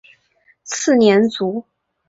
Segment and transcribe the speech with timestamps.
[0.63, 1.63] 次年卒。